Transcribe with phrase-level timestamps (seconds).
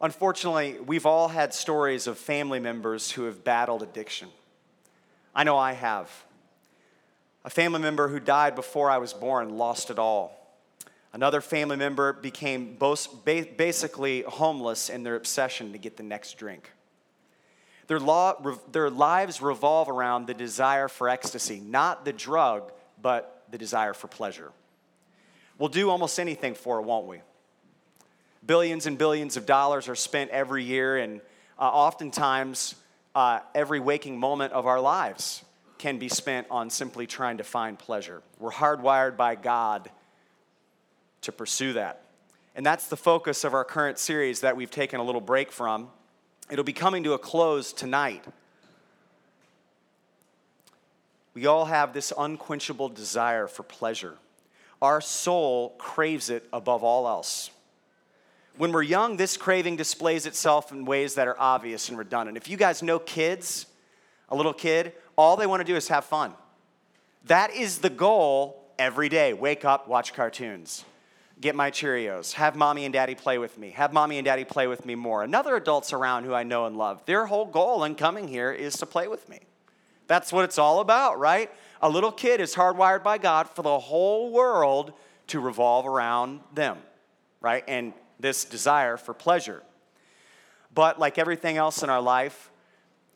[0.00, 4.28] Unfortunately, we've all had stories of family members who have battled addiction.
[5.34, 6.10] I know I have.
[7.44, 10.32] A family member who died before I was born lost it all.
[11.12, 12.76] Another family member became
[13.24, 16.72] basically homeless in their obsession to get the next drink.
[17.86, 18.34] Their, law,
[18.72, 24.08] their lives revolve around the desire for ecstasy, not the drug, but the desire for
[24.08, 24.50] pleasure.
[25.56, 27.20] We'll do almost anything for it, won't we?
[28.46, 31.20] Billions and billions of dollars are spent every year, and
[31.58, 32.76] uh, oftentimes
[33.14, 35.44] uh, every waking moment of our lives
[35.78, 38.22] can be spent on simply trying to find pleasure.
[38.38, 39.90] We're hardwired by God
[41.22, 42.02] to pursue that.
[42.54, 45.88] And that's the focus of our current series that we've taken a little break from.
[46.50, 48.24] It'll be coming to a close tonight.
[51.34, 54.14] We all have this unquenchable desire for pleasure.
[54.80, 57.50] Our soul craves it above all else.
[58.56, 62.36] When we're young, this craving displays itself in ways that are obvious and redundant.
[62.36, 63.66] If you guys know kids,
[64.28, 66.32] a little kid, all they want to do is have fun.
[67.26, 69.34] That is the goal every day.
[69.34, 70.84] Wake up, watch cartoons
[71.40, 74.66] get my Cheerios, have mommy and daddy play with me, have mommy and daddy play
[74.66, 75.22] with me more.
[75.22, 78.76] Another adults around who I know and love, their whole goal in coming here is
[78.78, 79.40] to play with me.
[80.06, 81.50] That's what it's all about, right?
[81.82, 84.92] A little kid is hardwired by God for the whole world
[85.28, 86.78] to revolve around them,
[87.40, 87.64] right?
[87.68, 89.62] And this desire for pleasure.
[90.74, 92.50] But like everything else in our life,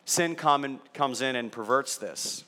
[0.05, 2.45] sin come comes in and perverts this.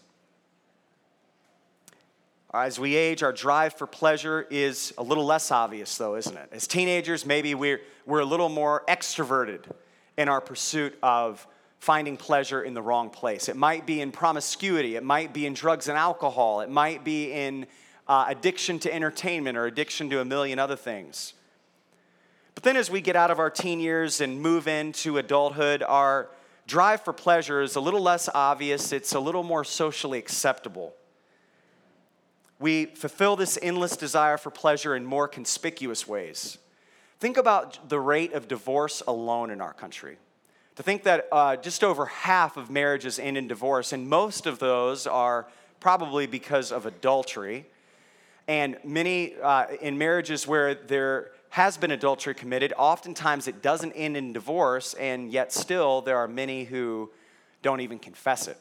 [2.54, 6.50] As we age, our drive for pleasure is a little less obvious, though, isn't it?
[6.52, 9.64] As teenagers, maybe we're, we're a little more extroverted
[10.18, 11.46] in our pursuit of
[11.78, 13.48] finding pleasure in the wrong place.
[13.48, 17.32] It might be in promiscuity, it might be in drugs and alcohol, it might be
[17.32, 17.66] in
[18.06, 21.32] uh, addiction to entertainment or addiction to a million other things.
[22.54, 26.28] But then as we get out of our teen years and move into adulthood, our
[26.66, 30.94] drive for pleasure is a little less obvious, it's a little more socially acceptable
[32.62, 36.58] we fulfill this endless desire for pleasure in more conspicuous ways.
[37.18, 40.16] Think about the rate of divorce alone in our country.
[40.76, 44.58] To think that uh, just over half of marriages end in divorce, and most of
[44.60, 45.46] those are
[45.80, 47.66] probably because of adultery.
[48.48, 54.16] And many uh, in marriages where there has been adultery committed, oftentimes it doesn't end
[54.16, 57.10] in divorce, and yet still there are many who
[57.60, 58.56] don't even confess it.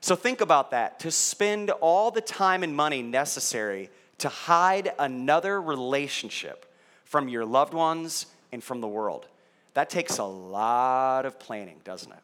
[0.00, 5.60] So think about that to spend all the time and money necessary to hide another
[5.60, 6.64] relationship
[7.04, 9.26] from your loved ones and from the world.
[9.74, 12.22] That takes a lot of planning, doesn't it?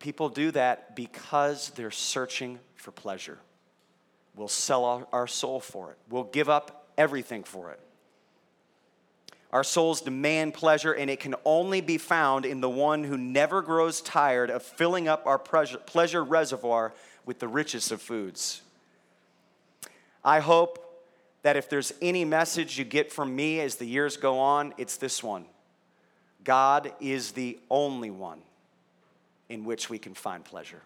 [0.00, 3.38] People do that because they're searching for pleasure.
[4.34, 7.80] We'll sell our soul for it, we'll give up everything for it.
[9.52, 13.60] Our souls demand pleasure, and it can only be found in the one who never
[13.60, 16.94] grows tired of filling up our pleasure reservoir
[17.26, 18.62] with the richest of foods.
[20.24, 20.78] I hope
[21.42, 24.96] that if there's any message you get from me as the years go on, it's
[24.96, 25.44] this one
[26.44, 28.40] God is the only one
[29.48, 30.80] in which we can find pleasure.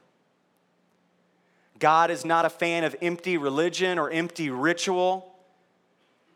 [1.79, 5.35] God is not a fan of empty religion or empty ritual.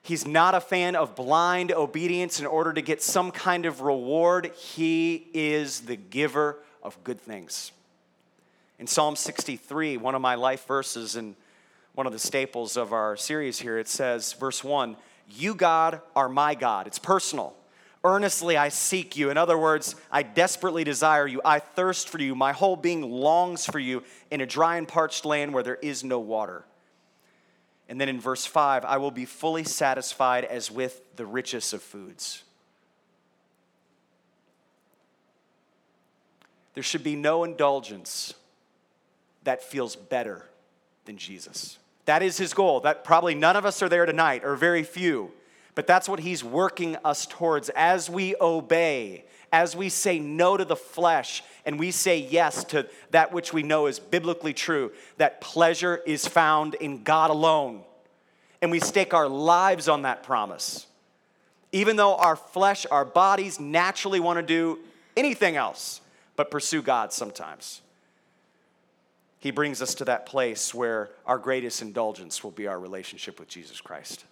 [0.02, 4.52] He's not a fan of blind obedience in order to get some kind of reward.
[4.54, 7.72] He is the giver of good things.
[8.78, 11.34] In Psalm 63, one of my life verses and
[11.94, 14.96] one of the staples of our series here, it says, verse 1
[15.28, 16.86] You, God, are my God.
[16.86, 17.54] It's personal.
[18.02, 19.30] Earnestly I seek you.
[19.30, 21.42] In other words, I desperately desire you.
[21.44, 22.34] I thirst for you.
[22.34, 26.02] My whole being longs for you in a dry and parched land where there is
[26.02, 26.64] no water.
[27.90, 31.82] And then in verse 5, I will be fully satisfied as with the richest of
[31.82, 32.44] foods.
[36.74, 38.32] There should be no indulgence
[39.42, 40.46] that feels better
[41.04, 41.78] than Jesus.
[42.04, 42.80] That is his goal.
[42.80, 45.32] That probably none of us are there tonight, or very few.
[45.74, 50.64] But that's what he's working us towards as we obey, as we say no to
[50.64, 55.40] the flesh and we say yes to that which we know is biblically true, that
[55.40, 57.82] pleasure is found in God alone.
[58.62, 60.86] And we stake our lives on that promise.
[61.72, 64.78] Even though our flesh, our bodies naturally want to do
[65.16, 66.00] anything else
[66.36, 67.80] but pursue God sometimes.
[69.38, 73.48] He brings us to that place where our greatest indulgence will be our relationship with
[73.48, 74.24] Jesus Christ.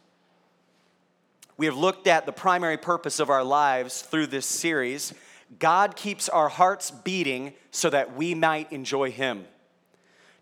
[1.58, 5.12] We have looked at the primary purpose of our lives through this series
[5.58, 9.46] God keeps our hearts beating so that we might enjoy Him.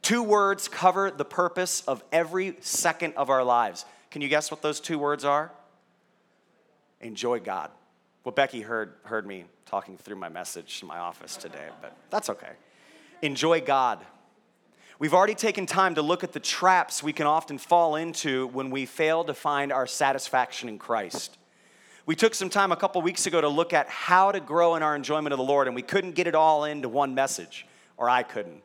[0.03, 3.85] Two words cover the purpose of every second of our lives.
[4.11, 5.53] Can you guess what those two words are?
[7.01, 7.71] enjoy God.
[8.25, 12.31] Well, Becky heard, heard me talking through my message in my office today, but that's
[12.31, 12.53] okay.
[13.23, 14.05] Enjoy God.
[14.99, 18.71] We've already taken time to look at the traps we can often fall into when
[18.71, 21.37] we fail to find our satisfaction in Christ.
[22.07, 24.83] We took some time a couple weeks ago to look at how to grow in
[24.83, 27.67] our enjoyment of the Lord, and we couldn't get it all into one message,
[27.99, 28.63] or I couldn't.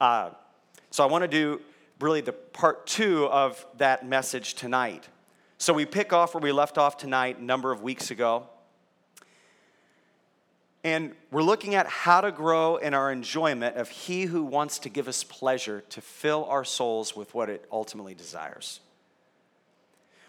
[0.00, 0.30] Uh,
[0.92, 1.60] so I want to do
[1.98, 5.08] really the part two of that message tonight.
[5.58, 8.46] So we pick off where we left off tonight a number of weeks ago.
[10.86, 14.88] And we're looking at how to grow in our enjoyment of He who wants to
[14.88, 18.78] give us pleasure to fill our souls with what it ultimately desires.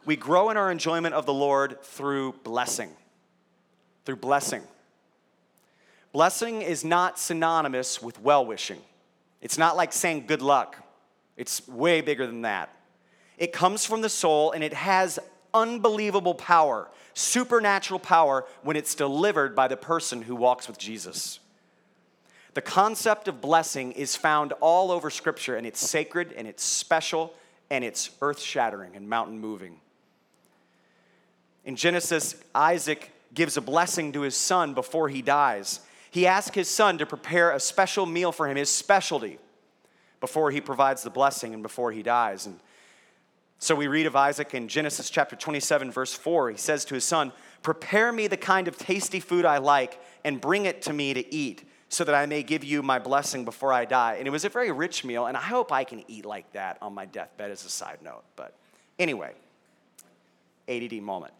[0.03, 2.89] We grow in our enjoyment of the Lord through blessing.
[4.03, 4.63] Through blessing.
[6.11, 8.81] Blessing is not synonymous with well wishing.
[9.41, 10.75] It's not like saying good luck,
[11.35, 12.73] it's way bigger than that.
[13.37, 15.19] It comes from the soul and it has
[15.57, 21.39] unbelievable power, supernatural power, when it's delivered by the person who walks with Jesus.
[22.53, 27.33] The concept of blessing is found all over Scripture, and it's sacred, and it's special,
[27.69, 29.79] and it's earth shattering and mountain moving.
[31.65, 35.81] In Genesis, Isaac gives a blessing to his son before he dies.
[36.09, 39.37] He asks his son to prepare a special meal for him, his specialty,
[40.19, 42.45] before he provides the blessing and before he dies.
[42.45, 42.59] And
[43.59, 46.51] so we read of Isaac in Genesis chapter 27, verse 4.
[46.51, 47.31] He says to his son,
[47.63, 51.33] Prepare me the kind of tasty food I like and bring it to me to
[51.33, 54.15] eat, so that I may give you my blessing before I die.
[54.19, 56.77] And it was a very rich meal, and I hope I can eat like that
[56.81, 58.23] on my deathbed as a side note.
[58.35, 58.53] But
[58.99, 59.33] anyway,
[60.67, 61.33] ADD moment.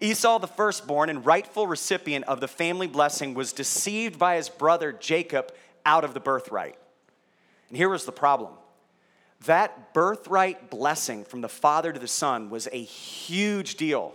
[0.00, 4.92] Esau, the firstborn and rightful recipient of the family blessing, was deceived by his brother
[4.92, 5.52] Jacob
[5.84, 6.76] out of the birthright.
[7.68, 8.52] And here was the problem
[9.46, 14.14] that birthright blessing from the father to the son was a huge deal.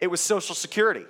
[0.00, 1.04] It was Social Security.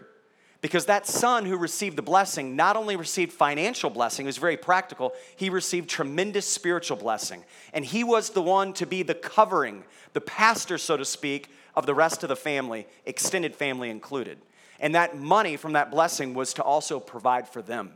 [0.61, 4.57] Because that son who received the blessing not only received financial blessing, it was very
[4.57, 7.45] practical, he received tremendous spiritual blessing.
[7.75, 11.85] And he was the one to be the covering, the pastor, so to speak, of
[11.85, 14.39] the rest of the family, extended family included.
[14.81, 17.93] And that money from that blessing was to also provide for them.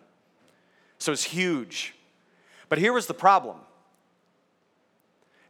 [0.98, 1.94] So it's huge.
[2.68, 3.56] But here was the problem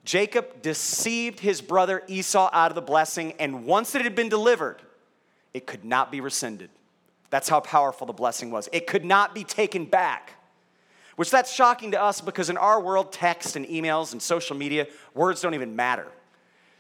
[0.09, 4.81] Jacob deceived his brother Esau out of the blessing, and once it had been delivered,
[5.53, 6.71] it could not be rescinded.
[7.29, 8.71] That's how powerful the blessing was.
[8.73, 10.33] It could not be taken back.
[11.17, 14.87] Which that's shocking to us because in our world, text and emails and social media,
[15.13, 16.07] words don't even matter.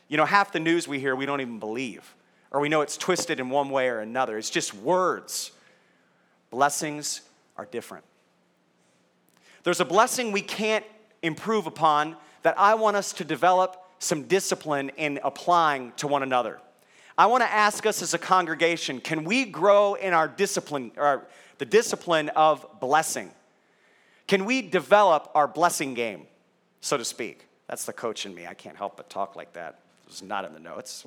[0.09, 2.15] You know, half the news we hear we don't even believe,
[2.51, 4.39] or we know it's twisted in one way or another.
[4.39, 5.53] It's just words.
[6.49, 7.21] Blessings
[7.59, 8.07] are different.
[9.65, 10.87] There's a blessing we can't
[11.23, 16.59] improve upon that I want us to develop some discipline in applying to one another.
[17.17, 21.27] I want to ask us as a congregation can we grow in our discipline, or
[21.59, 23.31] the discipline of blessing?
[24.29, 26.27] Can we develop our blessing game,
[26.81, 27.47] so to speak?
[27.67, 28.47] That's the coach in me.
[28.47, 29.81] I can't help but talk like that.
[30.07, 31.07] It's not in the notes.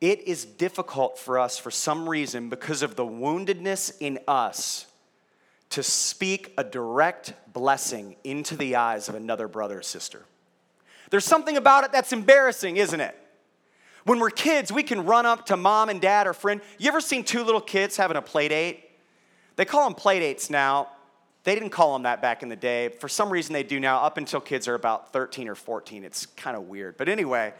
[0.00, 4.86] It is difficult for us for some reason because of the woundedness in us
[5.74, 10.24] to speak a direct blessing into the eyes of another brother or sister.
[11.10, 13.16] There's something about it that's embarrassing, isn't it?
[14.04, 16.60] When we're kids, we can run up to mom and dad or friend.
[16.78, 18.88] You ever seen two little kids having a play date?
[19.56, 20.90] They call them play dates now.
[21.42, 22.90] They didn't call them that back in the day.
[23.00, 26.04] For some reason, they do now, up until kids are about 13 or 14.
[26.04, 26.96] It's kind of weird.
[26.96, 27.52] But anyway,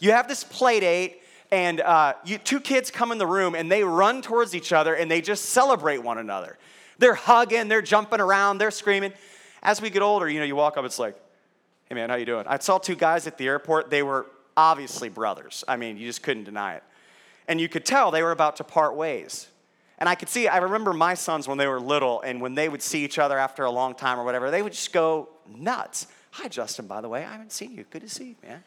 [0.00, 1.22] you have this play date,
[1.52, 4.92] and uh, you, two kids come in the room, and they run towards each other,
[4.94, 6.58] and they just celebrate one another.
[7.00, 9.14] They're hugging, they're jumping around, they're screaming.
[9.62, 11.16] As we get older, you know, you walk up, it's like,
[11.86, 12.44] hey man, how you doing?
[12.46, 13.88] I saw two guys at the airport.
[13.90, 15.64] They were obviously brothers.
[15.66, 16.84] I mean, you just couldn't deny it.
[17.48, 19.48] And you could tell they were about to part ways.
[19.98, 22.68] And I could see, I remember my sons when they were little, and when they
[22.68, 26.06] would see each other after a long time or whatever, they would just go nuts.
[26.32, 27.24] Hi, Justin, by the way.
[27.24, 27.84] I haven't seen you.
[27.90, 28.62] Good to see you, man.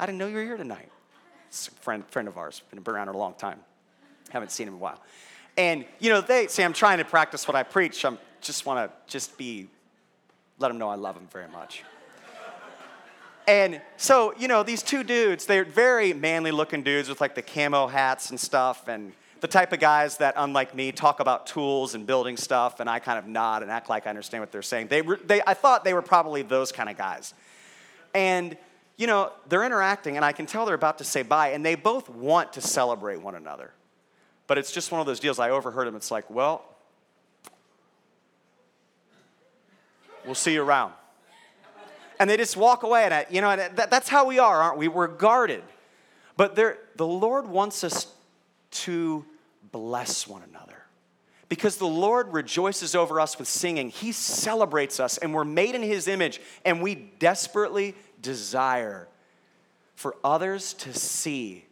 [0.00, 0.88] I didn't know you were here tonight.
[1.48, 3.60] It's a friend, friend of ours, been around a long time.
[4.30, 5.00] Haven't seen him in a while.
[5.58, 8.04] And, you know, they say, I'm trying to practice what I preach.
[8.04, 9.68] I just want to just be,
[10.60, 11.82] let them know I love them very much.
[13.48, 17.42] And so, you know, these two dudes, they're very manly looking dudes with like the
[17.42, 21.94] camo hats and stuff, and the type of guys that, unlike me, talk about tools
[21.94, 24.62] and building stuff, and I kind of nod and act like I understand what they're
[24.62, 24.88] saying.
[24.88, 27.34] They, were, they, I thought they were probably those kind of guys.
[28.14, 28.56] And,
[28.96, 31.74] you know, they're interacting, and I can tell they're about to say bye, and they
[31.74, 33.72] both want to celebrate one another.
[34.48, 35.38] But it's just one of those deals.
[35.38, 35.94] I overheard him.
[35.94, 36.64] It's like, well,
[40.24, 40.94] we'll see you around.
[42.18, 43.04] And they just walk away.
[43.04, 44.88] And, I, you know, that, that's how we are, aren't we?
[44.88, 45.62] We're guarded.
[46.36, 48.08] But there, the Lord wants us
[48.70, 49.24] to
[49.70, 50.82] bless one another.
[51.48, 53.90] Because the Lord rejoices over us with singing.
[53.90, 59.08] He celebrates us, and we're made in His image, and we desperately desire
[59.94, 61.64] for others to see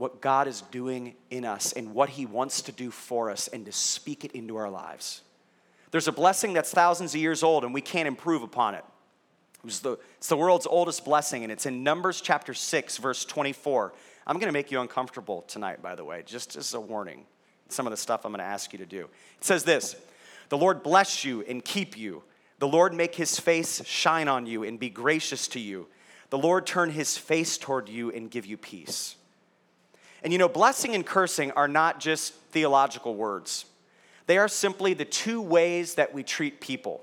[0.00, 3.66] what God is doing in us and what He wants to do for us and
[3.66, 5.20] to speak it into our lives.
[5.90, 8.84] There's a blessing that's thousands of years old, and we can't improve upon it.
[9.62, 13.92] It the, it's the world's oldest blessing, and it's in Numbers chapter 6, verse 24.
[14.26, 17.26] I'm going to make you uncomfortable tonight, by the way, just as a warning.
[17.68, 19.00] Some of the stuff I'm going to ask you to do.
[19.36, 19.96] It says this
[20.48, 22.22] The Lord bless you and keep you.
[22.58, 25.88] The Lord make his face shine on you and be gracious to you.
[26.30, 29.16] The Lord turn his face toward you and give you peace.
[30.22, 33.64] And you know, blessing and cursing are not just theological words,
[34.26, 37.02] they are simply the two ways that we treat people.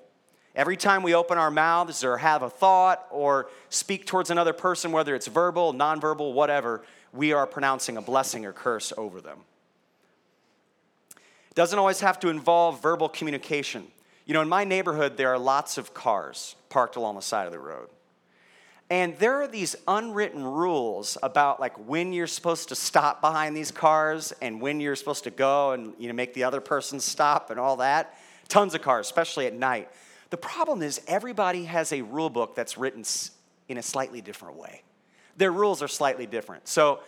[0.55, 4.91] Every time we open our mouths or have a thought or speak towards another person,
[4.91, 6.83] whether it's verbal, nonverbal, whatever,
[7.13, 9.39] we are pronouncing a blessing or curse over them.
[11.15, 13.85] It doesn't always have to involve verbal communication.
[14.25, 17.51] You know, in my neighborhood, there are lots of cars parked along the side of
[17.51, 17.89] the road.
[18.89, 23.71] And there are these unwritten rules about like when you're supposed to stop behind these
[23.71, 27.49] cars and when you're supposed to go and you know make the other person stop
[27.49, 28.17] and all that.
[28.47, 29.89] Tons of cars, especially at night.
[30.29, 33.03] The problem is, everybody has a rule book that's written
[33.69, 34.83] in a slightly different way.
[35.37, 36.67] Their rules are slightly different.
[36.67, 36.99] So,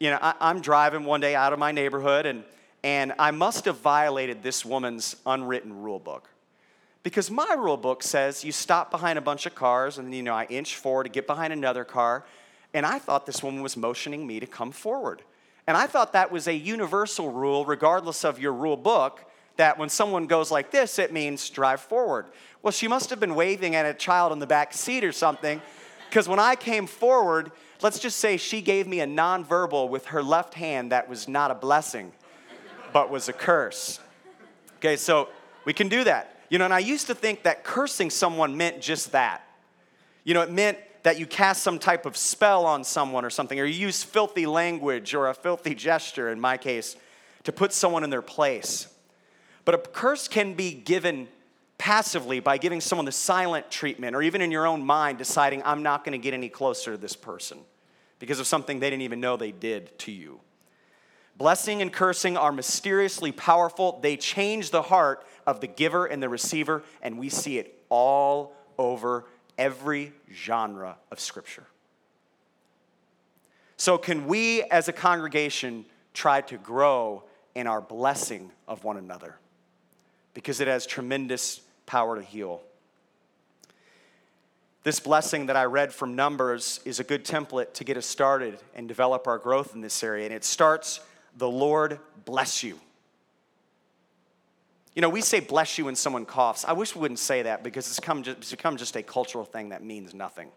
[0.00, 2.44] you know, I, am driving one day out of my neighborhood, and,
[2.82, 6.28] and I must have violated this woman's unwritten rule book.
[7.08, 10.34] Because my rule book says you stop behind a bunch of cars, and you know,
[10.34, 12.26] I inch forward to get behind another car,
[12.74, 15.22] and I thought this woman was motioning me to come forward.
[15.66, 19.24] And I thought that was a universal rule, regardless of your rule book,
[19.56, 22.26] that when someone goes like this, it means drive forward.
[22.60, 25.62] Well, she must have been waving at a child in the back seat or something,
[26.10, 30.22] because when I came forward, let's just say she gave me a nonverbal with her
[30.22, 32.12] left hand that was not a blessing,
[32.92, 33.98] but was a curse.
[34.76, 35.30] Okay, so
[35.64, 36.34] we can do that.
[36.48, 39.46] You know, and I used to think that cursing someone meant just that.
[40.24, 43.58] You know, it meant that you cast some type of spell on someone or something,
[43.58, 46.96] or you use filthy language or a filthy gesture, in my case,
[47.44, 48.88] to put someone in their place.
[49.64, 51.28] But a curse can be given
[51.76, 55.82] passively by giving someone the silent treatment, or even in your own mind, deciding, I'm
[55.82, 57.58] not going to get any closer to this person
[58.18, 60.40] because of something they didn't even know they did to you.
[61.36, 64.00] Blessing and cursing are mysteriously powerful.
[64.02, 68.54] They change the heart of the giver and the receiver, and we see it all
[68.78, 69.24] over
[69.56, 71.66] every genre of Scripture.
[73.76, 77.24] So, can we as a congregation try to grow
[77.54, 79.36] in our blessing of one another?
[80.38, 82.60] because it has tremendous power to heal.
[84.84, 88.60] This blessing that I read from Numbers is a good template to get us started
[88.76, 90.26] and develop our growth in this area.
[90.26, 91.00] And it starts,
[91.36, 92.78] The Lord bless you.
[94.98, 96.64] You know, we say bless you when someone coughs.
[96.64, 99.44] I wish we wouldn't say that because it's become just, it's become just a cultural
[99.44, 100.48] thing that means nothing.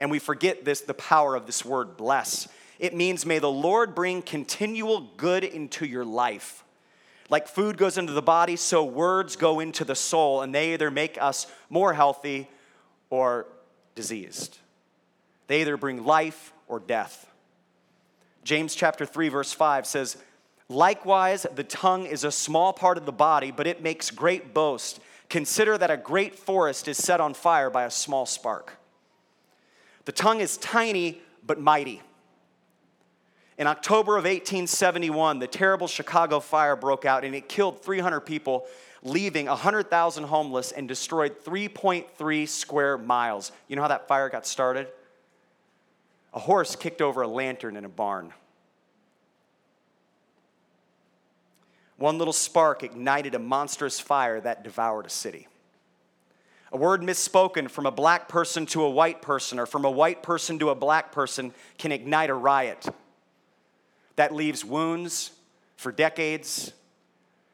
[0.00, 2.48] And we forget this, the power of this word bless.
[2.80, 6.64] It means, may the Lord bring continual good into your life.
[7.28, 10.90] Like food goes into the body, so words go into the soul, and they either
[10.90, 12.50] make us more healthy
[13.08, 13.46] or
[13.94, 14.58] diseased.
[15.46, 17.30] They either bring life or death.
[18.42, 20.16] James chapter 3 verse 5 says,
[20.70, 25.00] "Likewise the tongue is a small part of the body, but it makes great boast.
[25.28, 28.76] Consider that a great forest is set on fire by a small spark."
[30.04, 32.02] The tongue is tiny but mighty.
[33.58, 38.64] In October of 1871, the terrible Chicago fire broke out and it killed 300 people,
[39.02, 43.50] leaving 100,000 homeless and destroyed 3.3 square miles.
[43.66, 44.86] You know how that fire got started?
[46.32, 48.32] A horse kicked over a lantern in a barn.
[52.00, 55.48] One little spark ignited a monstrous fire that devoured a city.
[56.72, 60.22] A word misspoken from a black person to a white person or from a white
[60.22, 62.88] person to a black person can ignite a riot
[64.16, 65.32] that leaves wounds
[65.76, 66.72] for decades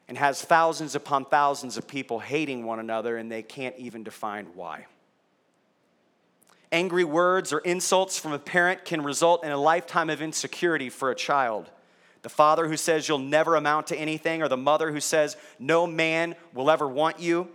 [0.07, 4.45] and has thousands upon thousands of people hating one another and they can't even define
[4.55, 4.85] why.
[6.71, 11.11] Angry words or insults from a parent can result in a lifetime of insecurity for
[11.11, 11.69] a child.
[12.21, 15.87] The father who says you'll never amount to anything, or the mother who says no
[15.87, 17.49] man will ever want you.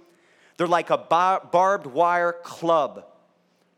[0.56, 3.04] They're like a barbed wire club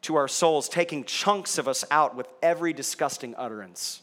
[0.02, 4.02] to our souls, taking chunks of us out with every disgusting utterance.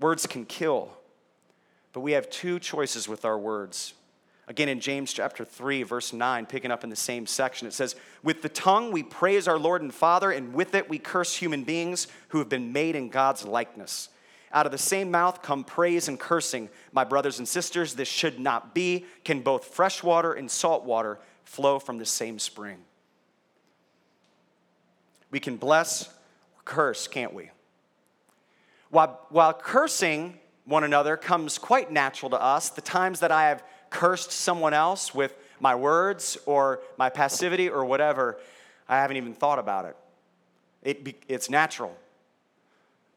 [0.00, 0.90] Words can kill,
[1.92, 3.94] but we have two choices with our words.
[4.48, 7.96] Again, in James chapter 3, verse 9, picking up in the same section, it says,
[8.22, 11.64] With the tongue we praise our Lord and Father, and with it we curse human
[11.64, 14.08] beings who have been made in God's likeness.
[14.52, 16.68] Out of the same mouth come praise and cursing.
[16.92, 19.06] My brothers and sisters, this should not be.
[19.24, 22.78] Can both fresh water and salt water flow from the same spring?
[25.30, 27.50] We can bless or curse, can't we?
[28.90, 33.62] While, while cursing one another comes quite natural to us, the times that I have
[33.90, 38.38] cursed someone else with my words or my passivity or whatever,
[38.88, 39.96] I haven't even thought about it.
[40.82, 41.96] it it's natural.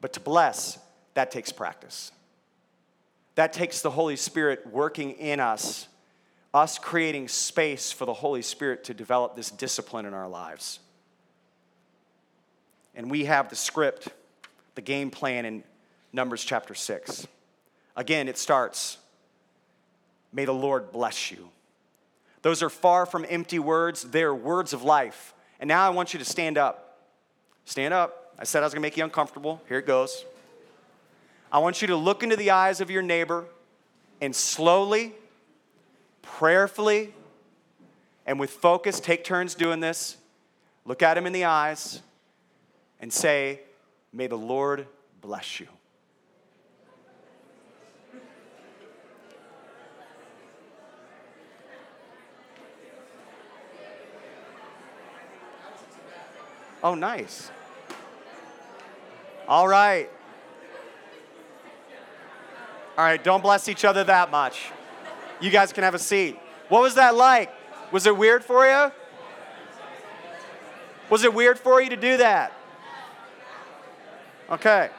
[0.00, 0.78] But to bless,
[1.14, 2.12] that takes practice.
[3.34, 5.88] That takes the Holy Spirit working in us,
[6.52, 10.80] us creating space for the Holy Spirit to develop this discipline in our lives.
[12.94, 14.08] And we have the script,
[14.74, 15.64] the game plan in
[16.12, 17.26] Numbers chapter 6.
[17.96, 18.98] Again, it starts
[20.32, 21.48] May the Lord bless you.
[22.42, 25.34] Those are far from empty words, they're words of life.
[25.58, 26.98] And now I want you to stand up.
[27.64, 28.34] Stand up.
[28.38, 29.60] I said I was gonna make you uncomfortable.
[29.68, 30.24] Here it goes.
[31.52, 33.44] I want you to look into the eyes of your neighbor
[34.20, 35.14] and slowly,
[36.22, 37.12] prayerfully,
[38.26, 40.16] and with focus, take turns doing this.
[40.84, 42.02] Look at him in the eyes
[43.00, 43.60] and say,
[44.12, 44.86] May the Lord
[45.20, 45.66] bless you.
[56.82, 57.50] Oh, nice.
[59.46, 60.08] All right.
[63.00, 64.72] All right, don't bless each other that much.
[65.40, 66.38] You guys can have a seat.
[66.68, 67.50] What was that like?
[67.92, 68.92] Was it weird for you?
[71.08, 72.52] Was it weird for you to do that?
[74.50, 74.90] Okay.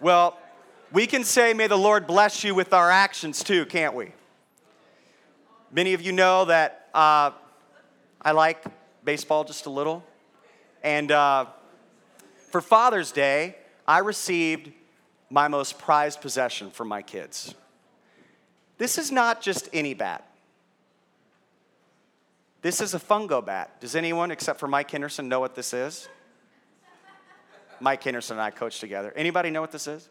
[0.00, 0.36] Well,
[0.90, 4.10] we can say, May the Lord bless you with our actions too, can't we?
[5.70, 7.30] Many of you know that uh,
[8.20, 8.64] I like
[9.04, 10.04] baseball just a little.
[10.82, 11.46] And uh,
[12.50, 14.72] for Father's Day, I received
[15.30, 17.54] my most prized possession from my kids.
[18.78, 20.26] This is not just any bat.
[22.62, 23.80] This is a fungo bat.
[23.80, 26.08] Does anyone except for Mike Henderson know what this is?
[27.80, 29.12] Mike Henderson and I coach together.
[29.14, 30.08] Anybody know what this is?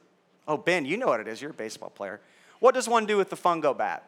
[0.48, 1.42] Oh, Ben, you know what it is.
[1.42, 2.22] You're a baseball player.
[2.60, 4.08] What does one do with the fungo bat?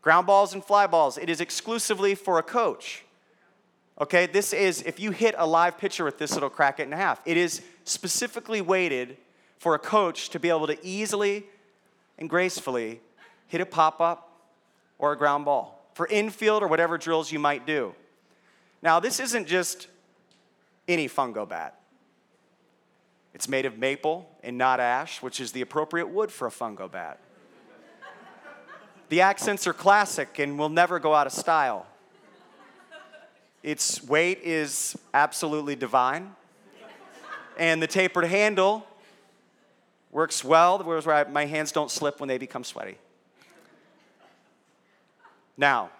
[0.00, 1.18] Ground balls and fly balls.
[1.18, 3.04] It is exclusively for a coach.
[4.00, 6.92] Okay, this is, if you hit a live pitcher with this, it'll crack it in
[6.92, 7.20] half.
[7.24, 9.16] It is specifically weighted
[9.58, 11.44] for a coach to be able to easily
[12.18, 13.00] and gracefully
[13.48, 14.40] hit a pop up
[14.98, 17.94] or a ground ball for infield or whatever drills you might do.
[18.80, 19.88] Now, this isn't just
[20.88, 21.78] any fungo bat.
[23.34, 26.90] It's made of maple and not ash, which is the appropriate wood for a fungo
[26.90, 27.18] bat.
[29.10, 31.86] The accents are classic and will never go out of style.
[33.62, 36.34] Its weight is absolutely divine.
[37.58, 38.86] And the tapered handle
[40.10, 42.98] works well, where my hands don't slip when they become sweaty.
[45.56, 45.90] Now,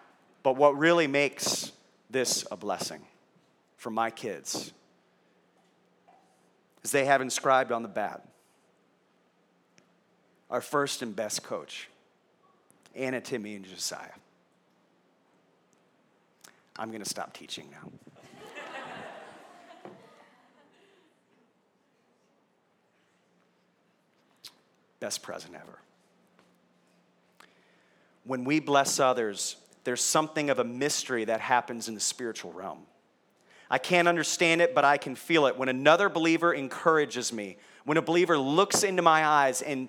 [0.42, 1.72] but what really makes
[2.10, 3.00] this a blessing
[3.76, 4.72] for my kids
[6.82, 8.26] is they have inscribed on the bat
[10.50, 11.88] our first and best coach.
[12.94, 14.12] Anna, Timmy, and Josiah.
[16.78, 17.90] I'm going to stop teaching now.
[25.00, 25.78] Best present ever.
[28.24, 32.86] When we bless others, there's something of a mystery that happens in the spiritual realm.
[33.68, 35.58] I can't understand it, but I can feel it.
[35.58, 39.88] When another believer encourages me, when a believer looks into my eyes and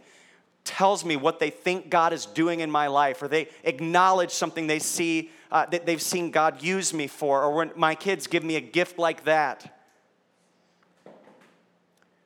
[0.64, 4.66] tells me what they think God is doing in my life, or they acknowledge something
[4.66, 8.44] they see uh, that they've seen God use me for, or when my kids give
[8.44, 9.70] me a gift like that.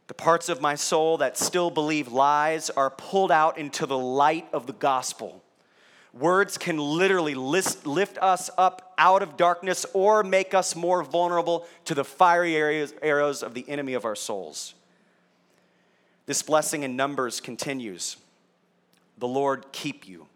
[0.08, 4.48] The parts of my soul that still believe lies are pulled out into the light
[4.54, 5.44] of the gospel.
[6.14, 11.68] Words can literally list, lift us up out of darkness or make us more vulnerable
[11.84, 14.74] to the fiery areas, arrows of the enemy of our souls.
[16.26, 18.16] This blessing in Numbers continues
[19.18, 20.27] the Lord keep you.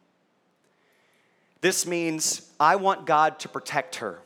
[1.62, 4.20] This means I want God to protect her.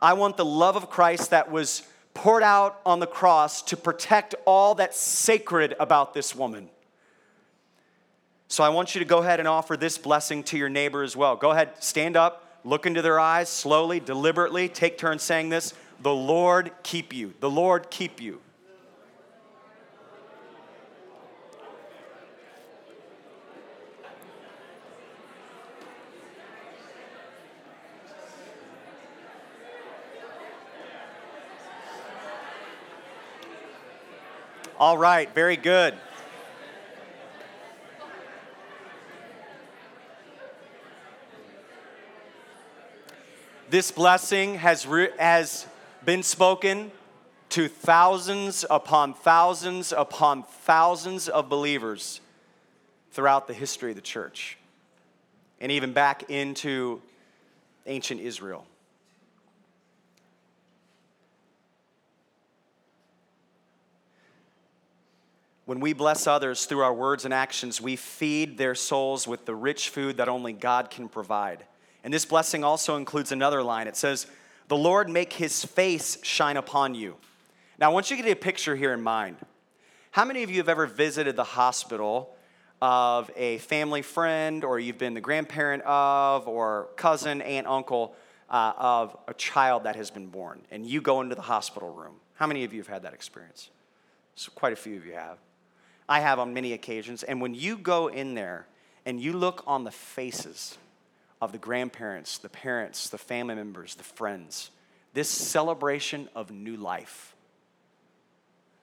[0.00, 1.82] I want the love of Christ that was
[2.14, 6.68] poured out on the cross to protect all that's sacred about this woman.
[8.48, 11.16] So I want you to go ahead and offer this blessing to your neighbor as
[11.16, 11.36] well.
[11.36, 16.14] Go ahead, stand up, look into their eyes slowly, deliberately, take turns saying this The
[16.14, 17.34] Lord keep you.
[17.40, 18.40] The Lord keep you.
[34.80, 35.92] All right, very good.
[43.68, 45.66] This blessing has, re- has
[46.06, 46.92] been spoken
[47.50, 52.22] to thousands upon thousands upon thousands of believers
[53.12, 54.56] throughout the history of the church
[55.60, 57.02] and even back into
[57.84, 58.64] ancient Israel.
[65.70, 69.54] When we bless others through our words and actions, we feed their souls with the
[69.54, 71.64] rich food that only God can provide.
[72.02, 73.86] And this blessing also includes another line.
[73.86, 74.26] It says,
[74.66, 77.14] The Lord make his face shine upon you.
[77.78, 79.36] Now, I want you to get a picture here in mind.
[80.10, 82.34] How many of you have ever visited the hospital
[82.82, 88.16] of a family friend, or you've been the grandparent of, or cousin, aunt, uncle
[88.48, 92.16] uh, of a child that has been born, and you go into the hospital room?
[92.34, 93.70] How many of you have had that experience?
[94.34, 95.38] So, quite a few of you have.
[96.10, 97.22] I have on many occasions.
[97.22, 98.66] And when you go in there
[99.06, 100.76] and you look on the faces
[101.40, 104.72] of the grandparents, the parents, the family members, the friends,
[105.14, 107.36] this celebration of new life,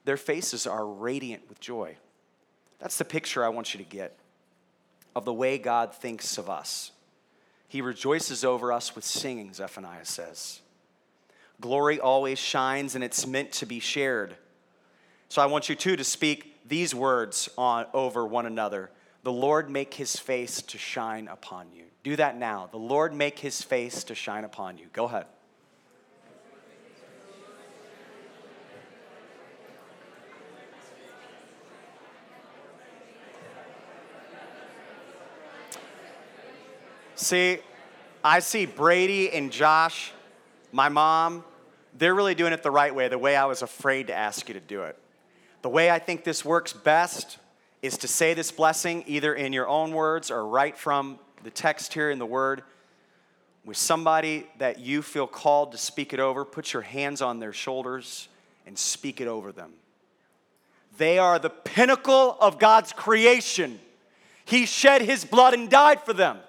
[0.06, 1.98] their faces are radiant with joy.
[2.80, 4.18] That's the picture I want you to get
[5.14, 6.92] of the way God thinks of us.
[7.68, 10.62] He rejoices over us with singing, Zephaniah says.
[11.60, 14.38] Glory always shines and it's meant to be shared.
[15.28, 18.92] So I want you too to speak these words on over one another.
[19.24, 21.84] The Lord make his face to shine upon you.
[22.04, 22.70] Do that now.
[22.72, 24.88] The Lord make his face to shine upon you.
[24.94, 25.26] Go ahead.
[37.16, 37.58] See,
[38.24, 40.12] I see Brady and Josh,
[40.72, 41.44] my mom,
[41.98, 44.54] they're really doing it the right way, the way I was afraid to ask you
[44.54, 44.98] to do it.
[45.62, 47.38] The way I think this works best
[47.82, 51.94] is to say this blessing either in your own words or right from the text
[51.94, 52.64] here in the word
[53.66, 57.52] with somebody that you feel called to speak it over, put your hands on their
[57.52, 58.30] shoulders
[58.66, 59.74] and speak it over them.
[60.98, 63.80] They are the pinnacle of God's creation.
[64.46, 66.40] He shed his blood and died for them.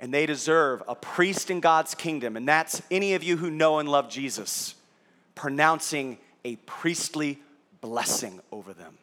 [0.00, 3.78] And they deserve a priest in God's kingdom, and that's any of you who know
[3.78, 4.74] and love Jesus,
[5.34, 7.38] pronouncing a priestly
[7.80, 8.98] blessing over them.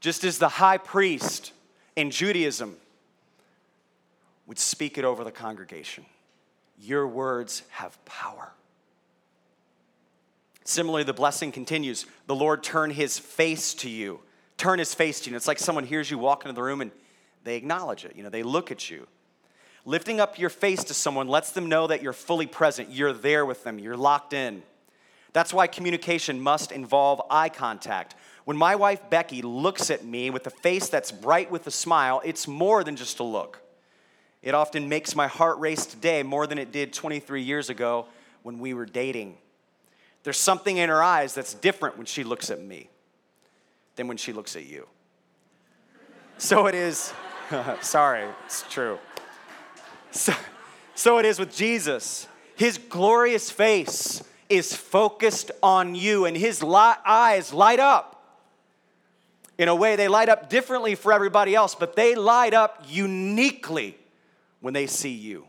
[0.00, 1.52] Just as the high priest
[1.96, 2.76] in Judaism
[4.46, 6.04] would speak it over the congregation,
[6.78, 8.52] your words have power.
[10.64, 12.06] Similarly, the blessing continues.
[12.26, 14.20] The Lord turn his face to you.
[14.56, 15.34] Turn his face to you.
[15.34, 16.90] And it's like someone hears you walk into the room and
[17.44, 18.16] they acknowledge it.
[18.16, 19.06] You know, they look at you.
[19.86, 22.90] Lifting up your face to someone lets them know that you're fully present.
[22.90, 23.78] You're there with them.
[23.78, 24.62] You're locked in.
[25.34, 28.14] That's why communication must involve eye contact.
[28.44, 32.22] When my wife Becky looks at me with a face that's bright with a smile,
[32.24, 33.60] it's more than just a look.
[34.42, 38.06] It often makes my heart race today more than it did 23 years ago
[38.42, 39.38] when we were dating.
[40.22, 42.88] There's something in her eyes that's different when she looks at me
[43.96, 44.86] than when she looks at you.
[46.38, 47.12] So it is,
[47.80, 48.98] sorry, it's true.
[50.14, 50.32] So,
[50.94, 52.26] so it is with Jesus.
[52.56, 58.14] His glorious face is focused on you, and his eyes light up
[59.56, 63.96] in a way, they light up differently for everybody else, but they light up uniquely
[64.60, 65.46] when they see you.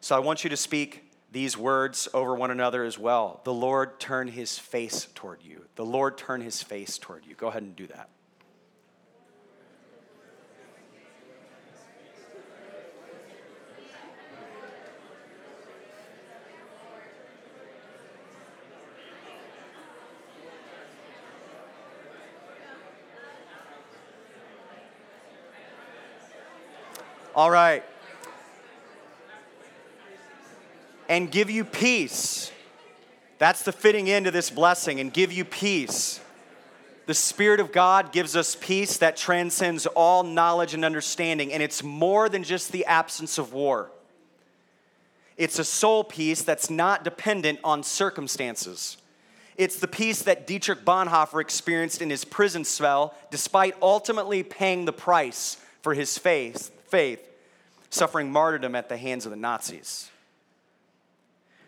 [0.00, 1.03] So I want you to speak
[1.34, 3.40] these words over one another as well.
[3.42, 5.64] The Lord turn his face toward you.
[5.74, 7.34] The Lord turn his face toward you.
[7.34, 8.08] Go ahead and do that.
[27.34, 27.82] All right.
[31.14, 32.50] And give you peace.
[33.38, 36.18] That's the fitting end of this blessing, and give you peace.
[37.06, 41.84] The Spirit of God gives us peace that transcends all knowledge and understanding, and it's
[41.84, 43.92] more than just the absence of war.
[45.36, 48.96] It's a soul peace that's not dependent on circumstances.
[49.56, 54.92] It's the peace that Dietrich Bonhoeffer experienced in his prison cell, despite ultimately paying the
[54.92, 57.24] price for his faith faith,
[57.88, 60.10] suffering martyrdom at the hands of the Nazis.